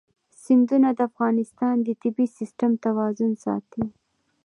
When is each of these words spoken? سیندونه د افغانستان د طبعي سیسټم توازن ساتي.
سیندونه 0.43 0.89
د 0.97 0.99
افغانستان 1.09 1.75
د 1.83 1.89
طبعي 2.01 2.27
سیسټم 2.37 2.71
توازن 2.85 3.31
ساتي. 3.43 3.83